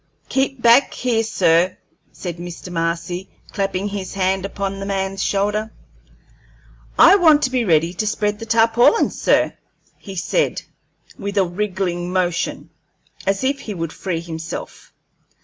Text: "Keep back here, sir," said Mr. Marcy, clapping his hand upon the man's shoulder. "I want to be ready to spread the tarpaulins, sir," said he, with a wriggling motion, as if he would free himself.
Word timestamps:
"Keep 0.29 0.63
back 0.63 0.95
here, 0.95 1.21
sir," 1.21 1.77
said 2.11 2.37
Mr. 2.37 2.71
Marcy, 2.71 3.29
clapping 3.51 3.89
his 3.89 4.15
hand 4.15 4.45
upon 4.45 4.79
the 4.79 4.85
man's 4.87 5.23
shoulder. 5.23 5.71
"I 6.97 7.17
want 7.17 7.43
to 7.43 7.51
be 7.51 7.63
ready 7.65 7.93
to 7.93 8.07
spread 8.07 8.39
the 8.39 8.47
tarpaulins, 8.47 9.21
sir," 9.21 9.53
said 10.15 10.59
he, 10.61 11.21
with 11.21 11.37
a 11.37 11.45
wriggling 11.45 12.11
motion, 12.11 12.71
as 13.27 13.43
if 13.43 13.59
he 13.59 13.75
would 13.75 13.93
free 13.93 14.21
himself. 14.21 14.91